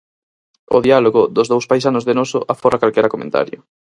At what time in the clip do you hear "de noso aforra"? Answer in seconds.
2.05-2.81